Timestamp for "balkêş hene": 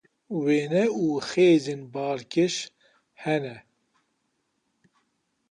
1.93-3.55